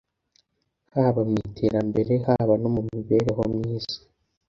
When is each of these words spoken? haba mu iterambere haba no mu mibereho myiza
haba 0.93 1.21
mu 1.29 1.35
iterambere 1.47 2.13
haba 2.25 2.53
no 2.61 2.69
mu 2.75 2.81
mibereho 2.91 3.41
myiza 3.53 3.97